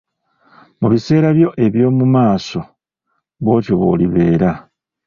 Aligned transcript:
Mu 0.79 0.87
biseera 0.93 1.27
byo 1.37 1.49
eby'omu 1.65 2.05
maaso 2.15 2.59
bw'otyo 3.41 3.73
bw'olibeera. 3.79 4.51